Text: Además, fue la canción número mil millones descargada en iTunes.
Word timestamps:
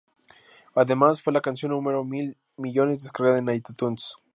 Además, 0.73 1.21
fue 1.21 1.31
la 1.31 1.41
canción 1.41 1.73
número 1.73 2.03
mil 2.03 2.35
millones 2.57 3.03
descargada 3.03 3.37
en 3.37 3.49
iTunes. 3.53 4.15